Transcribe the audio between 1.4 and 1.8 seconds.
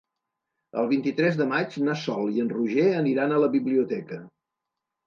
de maig